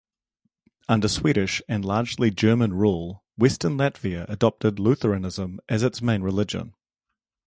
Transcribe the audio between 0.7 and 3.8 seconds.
Under Swedish and largely German rule, western